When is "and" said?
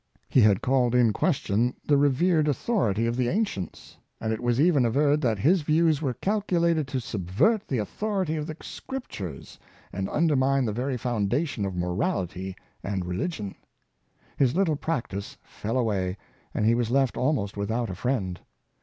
4.19-4.33, 9.93-10.09, 12.83-13.05, 16.51-16.65